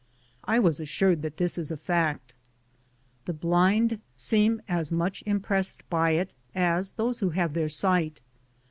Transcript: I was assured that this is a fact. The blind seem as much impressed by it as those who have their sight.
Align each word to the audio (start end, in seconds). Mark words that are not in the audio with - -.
I 0.45 0.57
was 0.57 0.79
assured 0.79 1.21
that 1.21 1.37
this 1.37 1.59
is 1.59 1.69
a 1.69 1.77
fact. 1.77 2.33
The 3.25 3.33
blind 3.35 3.99
seem 4.15 4.59
as 4.67 4.91
much 4.91 5.21
impressed 5.27 5.87
by 5.91 6.13
it 6.13 6.31
as 6.55 6.93
those 6.93 7.19
who 7.19 7.29
have 7.29 7.53
their 7.53 7.69
sight. 7.69 8.19